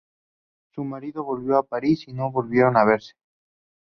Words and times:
Su 0.71 0.83
marido 0.83 1.23
volvió 1.23 1.59
a 1.59 1.63
París 1.63 2.07
y 2.07 2.13
no 2.13 2.31
volvieron 2.31 2.73
verse. 2.87 3.13